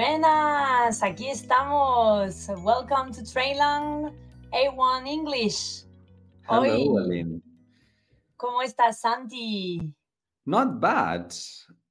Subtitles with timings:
[0.00, 2.48] Buenas, aquí estamos.
[2.62, 4.12] Welcome to Trainlang
[4.52, 5.86] A1 English.
[6.46, 7.40] Hello, Hoy- Aline.
[8.36, 9.80] ¿Cómo estás, Santi?
[10.44, 11.30] Not bad.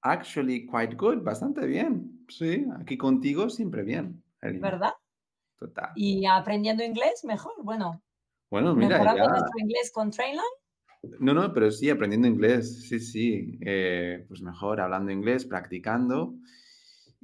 [0.04, 1.24] Actually, quite good.
[1.24, 2.24] Bastante bien.
[2.30, 4.24] Sí, aquí contigo siempre bien.
[4.42, 4.60] Aline.
[4.60, 4.94] ¿Verdad?
[5.58, 5.90] Total.
[5.96, 7.54] Y aprendiendo inglés, mejor.
[7.64, 8.04] Bueno,
[8.52, 9.30] Bueno, mira, mejorando ya.
[9.30, 10.46] nuestro inglés con Trainlang.
[11.22, 12.88] No, no, pero sí, aprendiendo inglés.
[12.88, 13.58] Sí, sí.
[13.66, 16.36] Eh, pues mejor hablando inglés, practicando.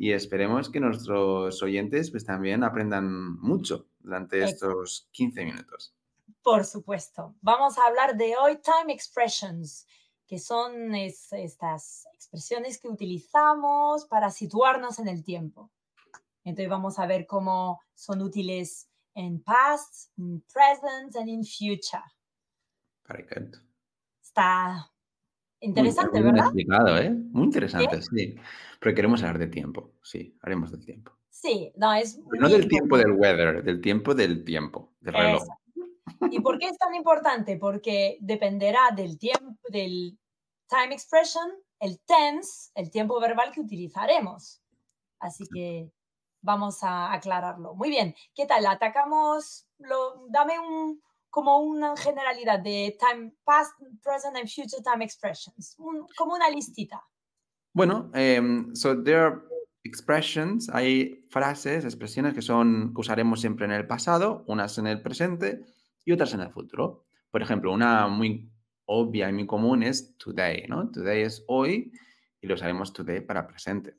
[0.03, 5.93] Y esperemos que nuestros oyentes pues también aprendan mucho durante estos 15 minutos.
[6.41, 7.35] Por supuesto.
[7.41, 9.85] Vamos a hablar de hoy time expressions,
[10.25, 15.69] que son es- estas expresiones que utilizamos para situarnos en el tiempo.
[16.43, 22.01] Entonces vamos a ver cómo son útiles en past, en present and in future.
[23.07, 23.53] Very good.
[25.61, 26.45] Está Muy interesante, bien ¿verdad?
[26.47, 27.09] explicado, ¿eh?
[27.11, 28.35] Muy interesante, sí.
[28.79, 29.91] Pero queremos hablar de tiempo.
[30.01, 31.11] Sí, haremos del tiempo.
[31.29, 35.13] Sí, no, es Pero no muy del tiempo del weather, del tiempo del tiempo, del
[35.13, 35.43] reloj.
[36.31, 37.57] ¿Y por qué es tan importante?
[37.57, 40.17] Porque dependerá del tiempo, del
[40.67, 41.47] time expression,
[41.79, 44.63] el tense, el tiempo verbal que utilizaremos.
[45.19, 45.91] Así que
[46.41, 47.75] vamos a aclararlo.
[47.75, 48.65] Muy bien, ¿qué tal?
[48.65, 51.01] Atacamos, lo, dame un,
[51.31, 53.71] como una generalidad de time past,
[54.03, 57.01] present and future time expressions, un- como una listita.
[57.73, 59.41] Bueno, em, so there are
[59.83, 65.01] expressions, hay frases, expresiones que son que usaremos siempre en el pasado, unas en el
[65.01, 65.65] presente
[66.05, 67.05] y otras en el futuro.
[67.31, 68.51] Por ejemplo, una muy
[68.85, 70.91] obvia y muy común es today, ¿no?
[70.91, 71.91] Today es hoy
[72.41, 73.95] y lo usaremos today para presente.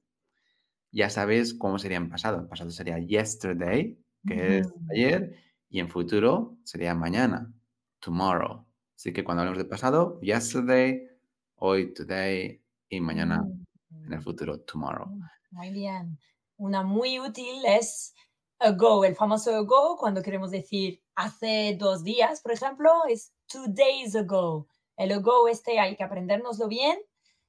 [0.91, 2.39] Ya sabes cómo sería en pasado.
[2.39, 4.85] En pasado sería yesterday, que es Ujú.
[4.91, 7.51] ayer, y en futuro sería mañana,
[7.99, 8.65] tomorrow.
[8.95, 11.09] Así que cuando hablamos de pasado, yesterday,
[11.57, 13.43] hoy, today y mañana
[13.89, 14.07] Mm.
[14.07, 15.07] en el futuro, tomorrow.
[15.51, 16.19] Muy bien.
[16.57, 18.15] Una muy útil es
[18.59, 24.15] ago, el famoso ago, cuando queremos decir hace dos días, por ejemplo, es two days
[24.15, 24.67] ago.
[24.97, 26.99] El ago este hay que aprendérnoslo bien.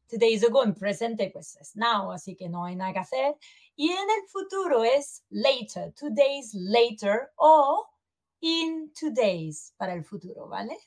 [0.10, 3.36] Two days ago en presente, pues es now, así que no hay nada que hacer.
[3.76, 7.93] Y en el futuro es later, two days later o
[8.44, 10.78] in two days para el futuro, ¿vale?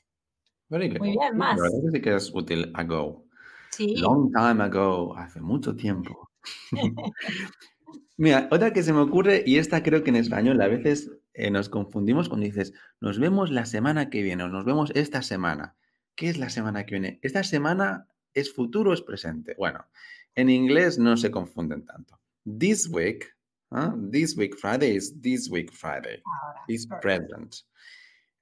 [0.69, 0.99] Very good.
[0.99, 1.57] Muy bien, Sí, más.
[1.57, 3.25] La verdad que sí que es útil ago.
[3.71, 3.95] Sí.
[3.97, 6.29] Long time ago, hace mucho tiempo.
[8.17, 11.51] Mira, otra que se me ocurre, y esta creo que en español a veces eh,
[11.51, 15.75] nos confundimos cuando dices, nos vemos la semana que viene o nos vemos esta semana.
[16.15, 17.19] ¿Qué es la semana que viene?
[17.21, 19.55] ¿Esta semana es futuro o es presente?
[19.57, 19.85] Bueno,
[20.35, 22.19] en inglés no se confunden tanto.
[22.43, 23.36] This week,
[24.11, 26.21] this week Friday is this week Friday.
[26.25, 27.01] Ahora, is perfect.
[27.29, 27.63] present.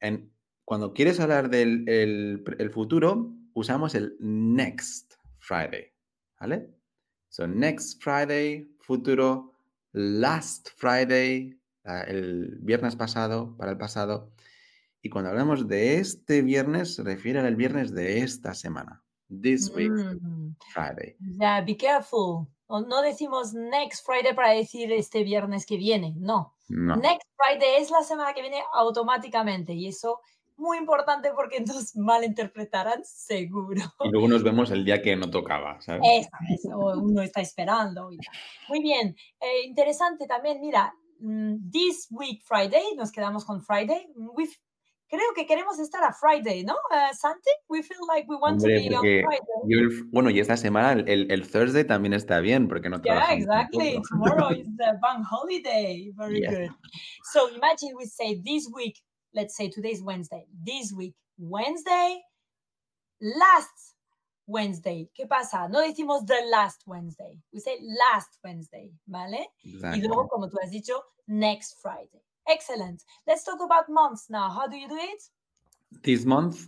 [0.02, 0.30] And
[0.66, 5.91] cuando quieres hablar del el, futuro, usamos el next Friday.
[6.40, 6.69] ¿Vale?
[7.30, 9.52] So, next Friday, futuro,
[9.94, 11.58] last Friday,
[12.08, 14.31] el viernes pasado, para el pasado.
[15.02, 19.03] Y cuando hablamos de este viernes, se refiere al viernes de esta semana.
[19.30, 20.56] This week, Mm.
[20.74, 21.16] Friday.
[21.19, 22.47] Ya, be careful.
[22.68, 26.56] O No decimos next Friday para decir este viernes que viene, no.
[26.68, 26.96] No.
[26.96, 30.20] Next Friday es la semana que viene automáticamente y eso
[30.58, 33.81] muy importante porque nos malinterpretarán seguro.
[34.06, 36.02] Y luego nos vemos el día que no tocaba, ¿sabes?
[36.12, 38.09] Eso, eso, uno está esperando.
[38.70, 44.08] Muy bien, eh, interesante también, mira, mm, this week Friday, nos quedamos con Friday.
[44.40, 44.58] f-
[45.16, 47.50] creo que queremos estar a Friday, ¿no, eh, Santi?
[47.70, 49.62] We feel like we want Hombre, to be on Friday.
[49.68, 54.02] yo el- bueno, y esta semana el, Thursday también está bien, porque no Yeah, exactly.
[54.09, 56.12] Tomorrow is the bank holiday.
[56.16, 56.52] Very Yeah.
[56.52, 56.70] good.
[57.34, 59.02] So imagine we say this week,
[59.34, 60.46] let's say today's Wednesday.
[60.64, 62.22] This week, Wednesday,
[63.20, 63.96] last
[64.47, 65.09] Wednesday.
[65.18, 65.68] ¿Qué pasa?
[65.70, 67.40] No decimos the last Wednesday.
[67.52, 69.47] We say last Wednesday, ¿vale?
[69.64, 72.22] Y luego, como tú has dicho, next Friday.
[72.48, 73.04] Excellent.
[73.28, 74.50] Let's talk about months now.
[74.50, 75.24] How do you do it?
[76.03, 76.68] This month,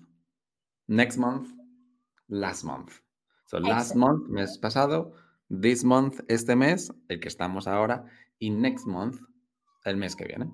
[0.88, 1.50] next month,
[2.30, 3.00] last month.
[3.46, 5.14] So last month, mes pasado,
[5.50, 8.04] this month, este mes, el que estamos ahora,
[8.40, 9.20] y next month,
[9.86, 10.52] el mes que viene.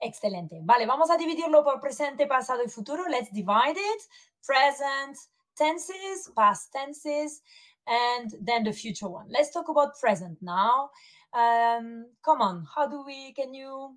[0.00, 0.60] Excelente.
[0.62, 3.04] Vale, vamos a dividirlo por presente, pasado y futuro.
[3.08, 4.02] Let's divide it.
[4.46, 5.16] Present
[5.56, 7.42] tenses, past tenses,
[7.86, 9.26] and then the future one.
[9.28, 10.90] Let's talk about present now.
[11.34, 13.96] Um, come on, how do we, can you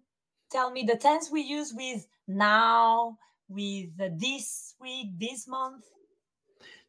[0.52, 3.18] tell me the tense we use with now,
[3.48, 3.90] with
[4.20, 5.86] this week, this month?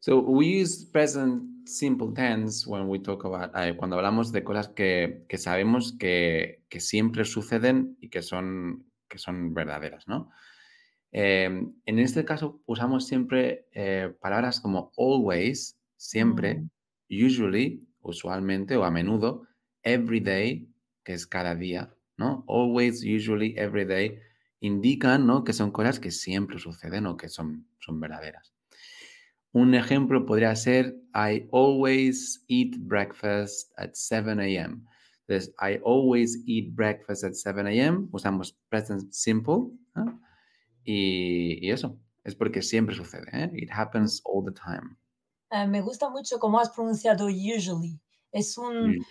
[0.01, 4.69] So we use present simple tense when we talk about, eh, cuando hablamos de cosas
[4.69, 10.31] que, que sabemos que, que siempre suceden y que son, que son verdaderas, ¿no?
[11.13, 11.45] Eh,
[11.87, 16.69] en este caso usamos siempre eh, palabras como always, siempre, Mm.
[17.27, 19.47] usually, usualmente o a menudo,
[19.83, 20.67] every day,
[21.05, 22.45] que es cada día, ¿no?
[22.47, 24.19] Always, usually, every day,
[24.61, 25.43] indican, ¿no?
[25.43, 28.55] Que son cosas que siempre suceden o que son, son verdaderas.
[29.53, 34.87] Un ejemplo podría ser, I always eat breakfast at 7 a.m.
[35.27, 38.09] Entonces, I always eat breakfast at 7 a.m.
[38.13, 39.73] Usamos present simple.
[40.85, 43.27] Y, y, eso, es porque siempre sucede.
[43.33, 43.51] ¿eh?
[43.55, 44.97] It happens all the time.
[45.51, 48.01] Uh, me gusta mucho cómo has pronunciado usually.
[48.33, 49.05] Es un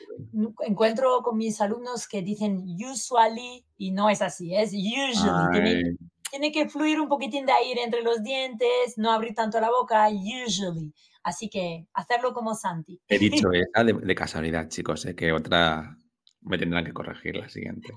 [0.66, 5.52] encuentro con mis alumnos que dicen usually y no es así, es usually.
[5.52, 5.98] Tiene,
[6.30, 10.10] tiene, que fluir un poquitín de aire entre los dientes, no abrir tanto la boca,
[10.10, 10.94] usually.
[11.24, 13.00] Así que hacerlo como Santi.
[13.08, 15.16] He dicho esa de, de casualidad, chicos, ¿eh?
[15.16, 15.98] que otra
[16.42, 17.94] me tendrán que corregir la siguiente.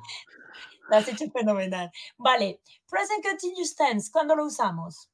[0.91, 1.91] Lo has hecho fenomenal.
[2.19, 5.09] Vale, present continuous tense, ¿cuándo lo usamos?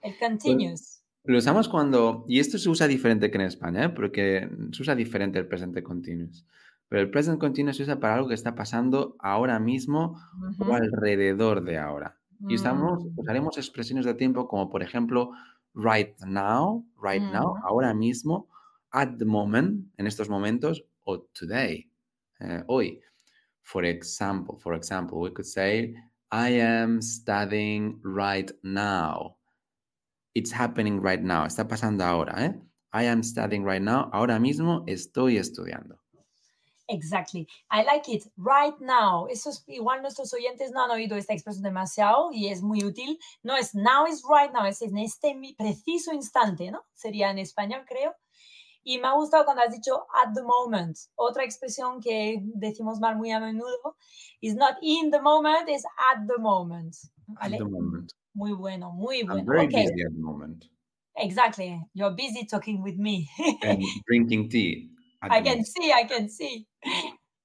[0.00, 0.97] El continuous.
[1.28, 3.88] Lo usamos cuando, y esto se usa diferente que en España, ¿eh?
[3.90, 6.46] porque se usa diferente el presente continuous.
[6.88, 10.68] Pero el present continuous se usa para algo que está pasando ahora mismo uh -huh.
[10.70, 12.16] o alrededor de ahora.
[12.48, 13.18] Y usamos, Mm.
[13.18, 15.32] usaremos expresiones de tiempo como, por ejemplo,
[15.74, 17.64] right now, right now, Mm.
[17.66, 18.48] ahora mismo,
[18.90, 21.90] at the moment, en estos momentos, o today,
[22.40, 23.00] eh, hoy.
[23.62, 25.94] For example, for example, we could say,
[26.32, 29.37] I am studying right now.
[30.38, 31.46] It's happening right now.
[31.46, 32.54] Está pasando ahora, ¿eh?
[32.92, 34.08] I am studying right now.
[34.12, 35.98] Ahora mismo estoy estudiando.
[36.86, 37.48] Exactly.
[37.72, 38.30] I like it.
[38.36, 39.26] Right now.
[39.28, 43.18] Eso es, igual nuestros oyentes no han oído esta expresión demasiado y es muy útil.
[43.42, 46.84] No es now is right now, es en este preciso instante, ¿no?
[46.94, 48.14] Sería en español, creo.
[48.84, 50.96] Y me ha gustado cuando has dicho at the moment.
[51.16, 53.96] Otra expresión que decimos mal muy a menudo
[54.40, 56.94] is not in the moment, es at the moment.
[57.40, 58.12] At the moment.
[58.38, 60.68] Muy bueno, muy I'm very Okay, busy at the moment.
[61.16, 61.82] exactly.
[61.94, 63.28] You're busy talking with me.
[63.62, 64.90] And drinking tea.
[65.30, 65.64] I can moment.
[65.64, 66.66] see, I can see.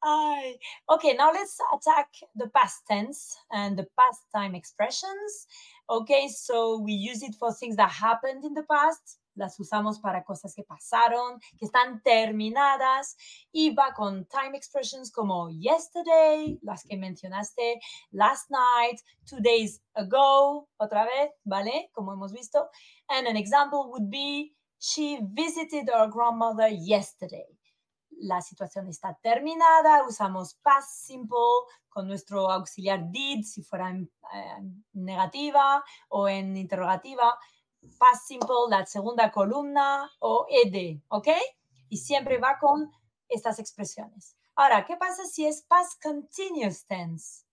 [0.04, 0.58] Ay.
[0.90, 5.48] Okay, now let's attack the past tense and the past time expressions.
[5.90, 9.20] Okay, so we use it for things that happened in the past.
[9.36, 13.16] Las usamos para cosas que pasaron, que están terminadas.
[13.52, 17.80] Y va con time expressions como yesterday, las que mencionaste,
[18.12, 21.90] last night, two days ago, otra vez, ¿vale?
[21.94, 22.70] Como hemos visto.
[23.08, 27.58] And an example would be, she visited her grandmother yesterday
[28.24, 31.38] la situación está terminada, usamos past simple
[31.90, 34.62] con nuestro auxiliar did si fuera en eh,
[34.94, 37.38] negativa o en interrogativa,
[38.00, 41.28] past simple la segunda columna o ed, ¿ok?
[41.90, 42.92] Y siempre va con
[43.30, 44.36] estas expresiones.
[44.56, 47.46] Ahora, ¿qué pasa si es past continuous tense?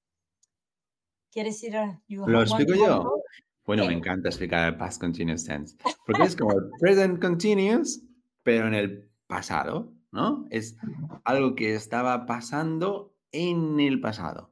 [1.31, 2.01] ¿Quieres ir a...
[2.09, 3.23] ¿Lo explico yo?
[3.65, 3.89] Bueno, Sí.
[3.89, 5.77] me encanta explicar el past continuous tense.
[6.05, 8.01] Porque es como el present continuous,
[8.43, 10.47] pero en el pasado, ¿no?
[10.51, 10.77] Es
[11.25, 14.50] algo que estaba pasando en el pasado.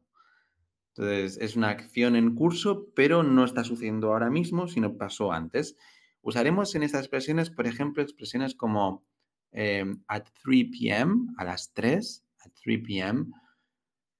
[0.98, 5.76] Entonces, es una acción en curso, pero no está sucediendo ahora mismo, sino pasó antes.
[6.22, 9.06] Usaremos en estas expresiones, por ejemplo, expresiones como
[9.52, 13.26] eh, at 3 p.m., a las 3, at 3 p.m.,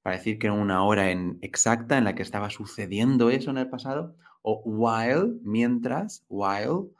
[0.02, 3.58] para decir que era una hora en, exacta en la que estaba sucediendo eso en
[3.58, 6.92] el pasado, o while, mientras, while,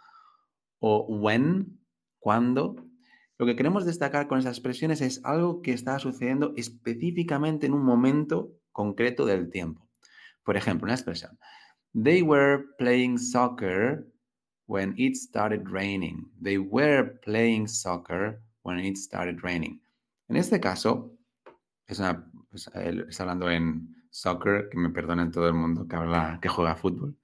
[0.81, 1.79] o when,
[2.19, 2.75] cuando.
[3.38, 7.85] Lo que queremos destacar con esas expresiones es algo que está sucediendo específicamente en un
[7.85, 9.89] momento concreto del tiempo.
[10.45, 11.37] Por ejemplo, una expresión.
[12.01, 14.07] They were playing soccer
[14.67, 16.31] when it started raining.
[16.41, 19.83] They were playing soccer when it started raining.
[20.29, 21.13] En este caso,
[21.89, 25.97] es una, pues, él está hablando en soccer, que me perdonen todo el mundo que
[25.97, 27.17] habla, que juega fútbol.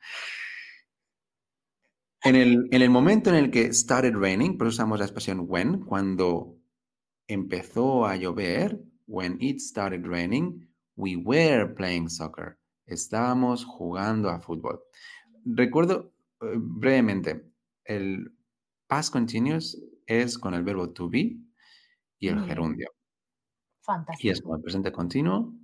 [2.25, 5.45] En el, en el momento en el que started raining, por eso usamos la expresión
[5.47, 6.59] when, cuando
[7.29, 12.59] empezó a llover, when it started raining, we were playing soccer.
[12.87, 14.81] Estábamos jugando a fútbol.
[15.45, 17.51] Recuerdo eh, brevemente,
[17.85, 18.37] el
[18.89, 21.39] past continuous es con el verbo to be
[22.19, 22.47] y el bien.
[22.47, 22.89] gerundio.
[24.19, 24.43] Y es Fantástico.
[24.43, 25.55] como el presente continuo,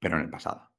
[0.00, 0.69] pero en el pasado.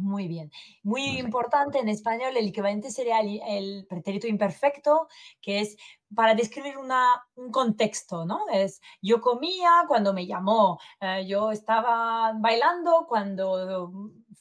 [0.00, 0.50] Muy bien.
[0.82, 5.08] Muy importante en español, el equivalente sería el, el pretérito imperfecto,
[5.42, 5.76] que es
[6.14, 8.48] para describir una, un contexto, ¿no?
[8.50, 13.90] Es yo comía cuando me llamó, eh, yo estaba bailando cuando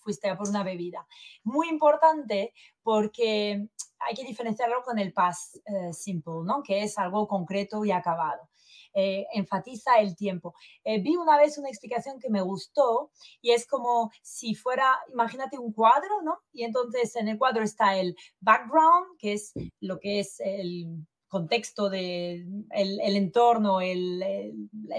[0.01, 1.05] fuiste a por una bebida.
[1.43, 3.67] Muy importante porque
[3.99, 6.63] hay que diferenciarlo con el past eh, simple, ¿no?
[6.63, 8.48] Que es algo concreto y acabado.
[8.93, 10.55] Eh, enfatiza el tiempo.
[10.83, 15.59] Eh, vi una vez una explicación que me gustó y es como si fuera, imagínate
[15.59, 16.39] un cuadro, ¿no?
[16.51, 21.89] Y entonces en el cuadro está el background, que es lo que es el contexto
[21.89, 24.19] de el, entorno, el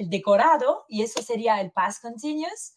[0.07, 2.75] decorado, y eso sería el past continuous.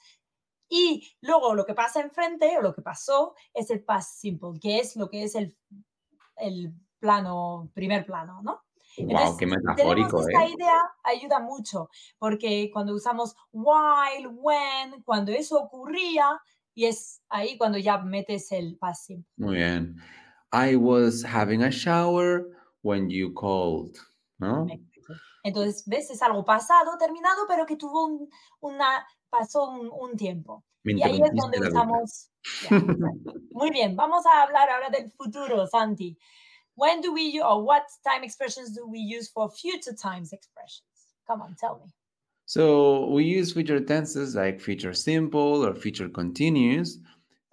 [0.75, 4.79] Y luego lo que pasa enfrente o lo que pasó es el past simple, que
[4.79, 5.55] es lo que es el,
[6.37, 8.63] el plano, primer plano, ¿no?
[8.97, 10.51] Wow, qué metafórico, esta ¿eh?
[10.55, 16.39] idea ayuda mucho, porque cuando usamos while, when, cuando eso ocurría,
[16.75, 19.31] y es ahí cuando ya metes el simple.
[19.37, 19.95] Muy bien.
[20.51, 22.45] I was having a shower
[22.81, 23.97] when you called,
[24.37, 24.67] ¿no?
[25.43, 26.09] Entonces, ¿ves?
[26.09, 28.29] Es algo pasado, terminado, pero que tuvo un,
[28.61, 30.63] una, pasó un, un tiempo.
[30.83, 32.29] Me Y ahí es donde usamos...
[32.61, 33.33] Exacto.
[33.51, 36.17] Muy bien, vamos a hablar ahora del futuro, Santi.
[36.75, 40.87] When do we use, or what time expressions do we use for future times expressions?
[41.27, 41.91] Come on, tell me.
[42.45, 46.99] So we use future tenses like future simple or future continuous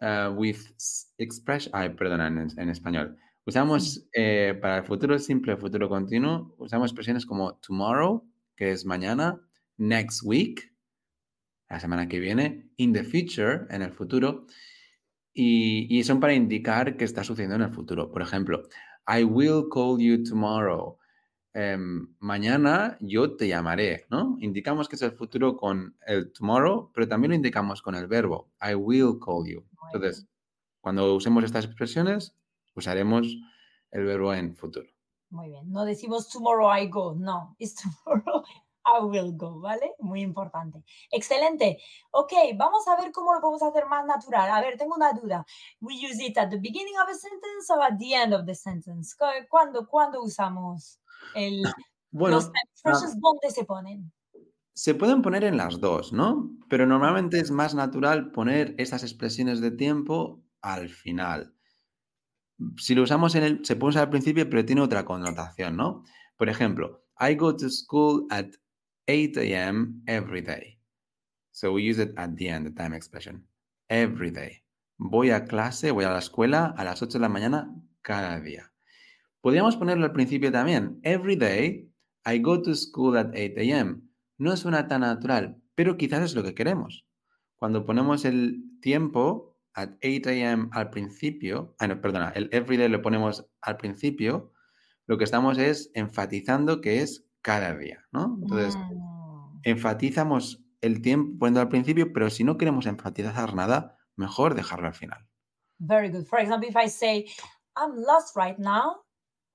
[0.02, 1.70] uh, with s- expression.
[1.74, 3.16] Ay, perdona, en, en español.
[3.46, 8.24] Usamos eh, para el futuro simple, futuro continuo, usamos expresiones como tomorrow,
[8.56, 9.40] que es mañana,
[9.78, 10.72] next week,
[11.68, 14.46] la semana que viene, in the future, en el futuro,
[15.32, 18.10] y, y son para indicar que está sucediendo en el futuro.
[18.10, 18.62] Por ejemplo,
[19.10, 20.96] I will call you tomorrow.
[21.52, 24.36] Em, mañana yo te llamaré, ¿no?
[24.38, 28.52] Indicamos que es el futuro con el tomorrow, pero también lo indicamos con el verbo
[28.62, 29.64] I will call you.
[29.92, 30.28] Entonces,
[30.80, 32.36] cuando usemos estas expresiones,
[32.76, 33.26] usaremos
[33.90, 34.88] el verbo en futuro.
[35.30, 35.70] Muy bien.
[35.72, 37.56] No decimos tomorrow I go, no.
[37.58, 37.74] Es
[38.04, 38.44] tomorrow
[38.84, 39.94] I will go, ¿vale?
[39.99, 40.82] Muy importante.
[41.10, 41.78] Excelente.
[42.12, 44.50] Ok, vamos a ver cómo lo podemos hacer más natural.
[44.50, 45.44] A ver, tengo una duda.
[45.80, 48.54] We use it at the beginning of a sentence or at the end of the
[48.54, 49.14] sentence?
[49.16, 51.00] Cu- ¿Cuándo, cuándo usamos
[51.34, 51.62] el,
[52.10, 53.20] Bueno, los expressions?
[53.20, 54.12] ¿Dónde se ponen?
[54.72, 56.56] se pueden poner en las dos, ¿no?
[56.70, 61.54] Pero normalmente es más natural poner estas expresiones de tiempo al final.
[62.78, 66.04] Si lo usamos en el, se puede usar al principio, pero tiene otra connotación, ¿no?
[66.38, 68.46] Por ejemplo, I go to school at
[69.07, 70.02] 8 a.m.
[70.07, 70.78] every day.
[71.52, 73.45] So we use it at the end, the time expression.
[73.88, 74.62] Every day.
[74.99, 78.73] Voy a clase, voy a la escuela a las 8 de la mañana cada día.
[79.40, 81.00] Podríamos ponerlo al principio también.
[81.02, 81.90] Every day,
[82.26, 84.02] I go to school at 8 a.m.
[84.38, 87.07] No suena tan natural, pero quizás es lo que queremos.
[87.57, 90.69] Cuando ponemos el tiempo at 8 a.m.
[90.73, 94.52] al principio, ah, no, perdona, el every day lo ponemos al principio,
[95.07, 98.38] lo que estamos es enfatizando que es cada día, ¿no?
[98.40, 104.54] Entonces, Mm, enfatizamos el tiempo poniendo al principio, pero si no queremos enfatizar nada, mejor
[104.54, 105.26] dejarlo al final.
[105.78, 106.26] very good.
[106.26, 107.30] For example, if I say,
[107.76, 109.04] I'm lost right now,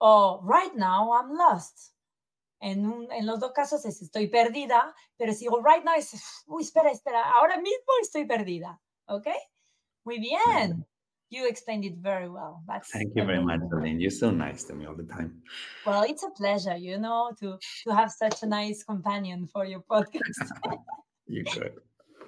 [0.01, 1.93] o right now I'm lost.
[2.61, 6.13] En, un- en los dos casos es estoy perdida, pero si digo right now es,
[6.47, 8.81] uy, espera, espera, ahora mismo estoy perdida.
[9.07, 9.27] ¿Ok?
[10.05, 10.85] Muy bien.
[11.35, 12.63] You explained it very well.
[12.65, 13.59] That's Thank you very much.
[13.67, 13.99] Darlene.
[13.99, 15.43] You're so nice to me all the time.
[15.85, 19.81] Well, it's a pleasure, you know, to, to have such a nice companion for your
[19.81, 20.39] podcast.
[21.27, 21.73] You could.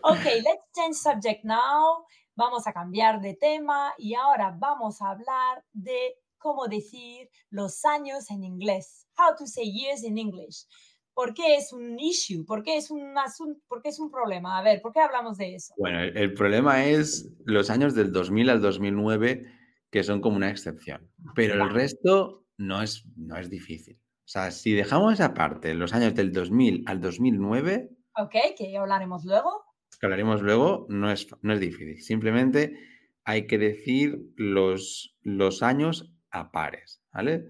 [0.03, 2.03] Ok, let's change subject now.
[2.35, 8.29] Vamos a cambiar de tema y ahora vamos a hablar de cómo decir los años
[8.31, 9.05] en inglés.
[9.17, 10.65] How to say years in English.
[11.17, 12.45] ¿Por qué es un issue?
[12.45, 13.59] ¿Por qué es un asunto?
[13.67, 14.59] ¿Por qué es un problema?
[14.59, 15.73] A ver, ¿por qué hablamos de eso?
[15.75, 19.51] Bueno, el, el problema es los años del 2000 al 2009,
[19.89, 21.09] que son como una excepción.
[21.33, 23.97] Pero el resto no es, no es difícil.
[23.99, 29.25] O sea, si dejamos aparte los años del 2000 al 2009, Ok, que ya hablaremos
[29.25, 29.49] luego.
[29.99, 31.99] que hablaremos luego, no es, no es difícil.
[32.03, 32.77] Simplemente
[33.23, 37.47] hay que decir los, los años a pares, ¿vale?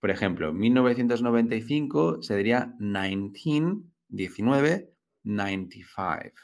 [0.00, 6.34] Por ejemplo, 1995 se diría 19, 19, 95,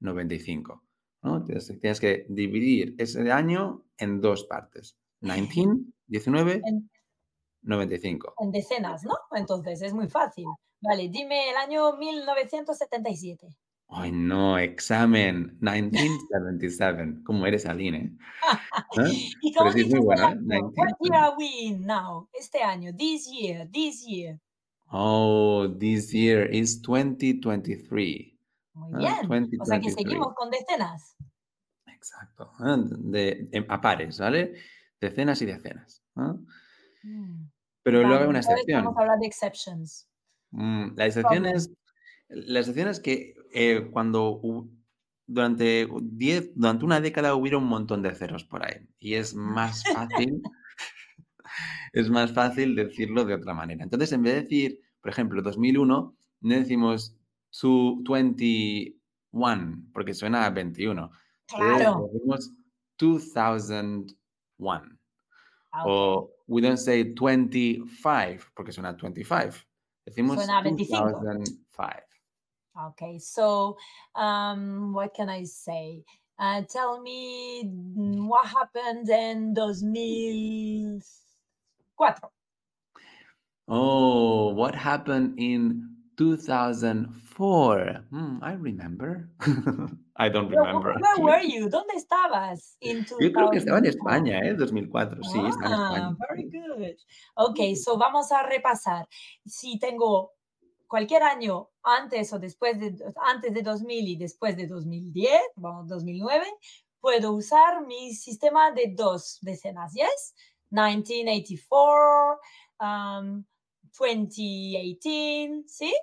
[0.00, 0.82] 95.
[1.22, 1.44] ¿no?
[1.44, 4.98] Tienes, tienes que dividir ese año en dos partes.
[5.20, 6.90] 19, 19, En,
[7.62, 8.34] 95.
[8.38, 9.14] en decenas, ¿no?
[9.32, 10.44] Entonces es muy fácil.
[10.80, 13.48] Vale, dime el año 1977.
[13.88, 15.56] Ay, no, examen.
[15.60, 17.22] 1977.
[17.24, 18.16] ¿Cómo eres, Aline?
[18.98, 19.02] ¿eh?
[19.42, 20.60] ¿Y sí es muy buena, ¿eh?
[20.60, 22.28] What year are we in now?
[22.32, 24.40] Este año, this year, this year.
[24.90, 28.32] Oh, this year is 2023.
[28.74, 29.60] Muy Ah, bien.
[29.60, 29.94] O sea que 2023.
[29.94, 31.16] seguimos con decenas.
[31.86, 32.52] Exacto.
[32.58, 34.54] De, de- a pares, ¿vale?
[35.00, 36.02] Decenas y decenas.
[37.02, 37.48] Mm,
[37.82, 38.84] Pero luego hay una excepción.
[38.84, 40.08] Vamos a hablar de exceptions.
[40.50, 41.56] Mm, La excepción Problem.
[41.56, 41.70] es,
[42.28, 44.40] la excepción es que eh, cuando
[45.26, 48.86] durante 10, durante una década hubiera un montón de ceros por ahí.
[48.98, 50.42] Y es más fácil,
[51.92, 53.84] es más fácil decirlo de otra manera.
[53.84, 57.16] Entonces, en vez de decir, por ejemplo, 2001, no decimos
[57.60, 61.10] to 21, porque suena a 21.
[61.48, 62.08] Entonces, Claro.
[62.12, 62.52] decimos
[62.98, 64.16] 2001.
[65.72, 65.84] Ah.
[65.86, 69.56] O we don't say 25 porque suena a 25.
[70.04, 71.10] Decimos Suena a 25.
[71.10, 72.05] 2005.
[72.76, 73.76] Okay, so
[74.14, 76.04] um, what can I say?
[76.38, 82.30] Uh, tell me what happened in 2004.
[83.68, 88.04] Oh, what happened in 2004?
[88.10, 89.30] Hmm, I remember.
[90.16, 90.92] I don't remember.
[90.92, 91.24] where actually.
[91.24, 91.68] were you?
[91.70, 93.88] ¿Dónde estabas in Yo creo que estaba en 2004?
[93.88, 94.54] España, ¿eh?
[94.54, 95.22] 2004.
[95.24, 96.16] Sí, estaba en Ah, España.
[96.28, 96.96] very good.
[97.36, 99.08] Ok, so vamos a repasar.
[99.46, 100.35] Si tengo
[100.86, 106.46] cualquier año antes o después de, antes de 2000 y después de 2010, vamos, 2009,
[107.00, 110.34] puedo usar mi sistema de dos decenas, ¿yes?
[110.70, 112.40] 1984,
[112.80, 113.44] um,
[113.98, 115.94] 2018, ¿sí?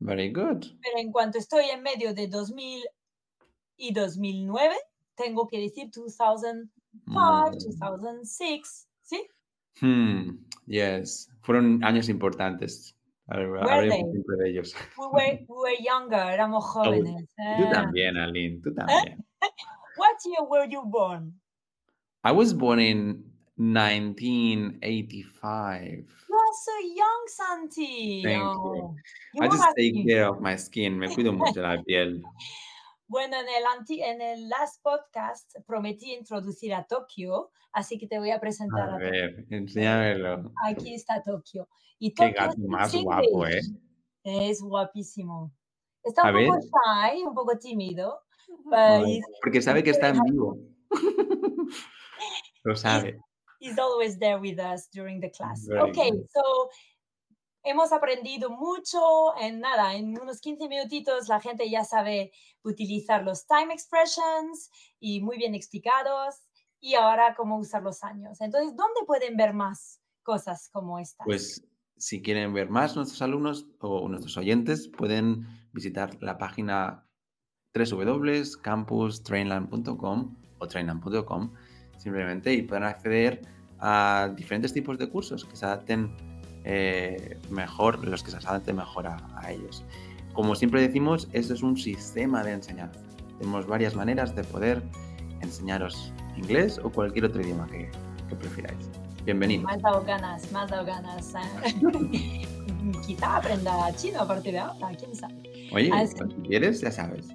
[0.00, 0.66] Very good.
[0.82, 2.84] Pero en cuanto estoy en medio de 2000
[3.76, 4.74] y 2009,
[5.14, 6.70] tengo que decir 2005,
[7.06, 8.00] Mm.
[8.00, 9.26] 2006, ¿sí?
[9.80, 11.30] Hmm, yes.
[11.42, 12.91] Fueron años importantes.
[13.30, 14.04] Habl- Were Hablemos they?
[14.12, 14.74] siempre de ellos.
[14.98, 17.28] We were, we were younger, éramos jóvenes.
[17.36, 17.70] Tú ah.
[17.72, 19.24] también, Aline, tú también.
[19.96, 21.34] What year were you born?
[22.24, 23.24] I was born in
[23.56, 26.06] 1985.
[26.28, 28.22] You are so young, Santi.
[28.22, 28.48] Thank you.
[28.48, 28.94] Oh,
[29.34, 30.96] you I just take care of my skin.
[30.98, 32.22] Me cuido mucho la piel.
[33.08, 38.18] Bueno, en el, anti- en el last podcast prometí introducir a Tokio, así que te
[38.18, 39.10] voy a presentar A a Tokio.
[39.10, 40.52] ver, enséñamelo.
[40.64, 41.68] Aquí está Tokio.
[41.98, 43.60] Y Qué Tokio gato speaks más guapo, ¿eh?
[44.24, 45.52] Es guapísimo.
[46.02, 46.62] Está A un poco ver.
[47.14, 48.20] shy, un poco tímido.
[49.06, 50.56] he's, Porque sabe que está en vivo.
[52.64, 53.18] Lo sabe.
[53.60, 55.66] he's always there with us during the class.
[55.68, 56.26] Very okay, good.
[56.30, 56.42] so
[57.62, 58.98] hemos aprendido mucho
[59.40, 64.68] en nada, en unos 15 minutitos la gente ya sabe utilizar los time expressions
[65.00, 66.48] y muy bien explicados
[66.80, 68.40] y ahora cómo usar los años.
[68.40, 71.24] Entonces, ¿dónde pueden ver más cosas como estas?
[71.24, 71.64] Pues
[71.96, 77.06] si quieren ver más nuestros alumnos o nuestros oyentes, pueden visitar la página
[77.74, 81.54] www.campustrainland.com o trainland.com
[81.96, 83.40] simplemente y pueden acceder
[83.78, 86.31] a diferentes tipos de cursos que se adapten
[86.64, 89.84] eh, mejor, los que se adapten mejor a, a ellos.
[90.32, 93.00] Como siempre decimos, esto es un sistema de enseñanza.
[93.38, 94.82] Tenemos varias maneras de poder
[95.40, 97.90] enseñaros inglés o cualquier otro idioma que,
[98.28, 98.90] que prefiráis.
[99.24, 99.64] Bienvenidos.
[99.64, 101.34] Más dado ganas, más dado ganas.
[101.34, 102.46] ¿eh?
[103.06, 105.34] Quizá aprenda chino a partir de ahora, quién sabe.
[105.72, 107.28] Oye, Así- pues, si quieres, ya sabes.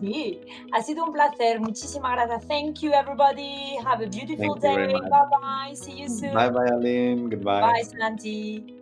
[0.00, 0.40] Sí,
[0.72, 1.60] ha sido un placer.
[1.60, 2.48] Muchísimas gracias.
[2.48, 3.76] Thank you, everybody.
[3.84, 4.92] Have a beautiful Thank day.
[4.92, 5.74] Bye bye.
[5.74, 6.32] See you soon.
[6.32, 7.28] Bye bye, Aline.
[7.28, 7.60] Goodbye.
[7.60, 8.79] Bye, Santi.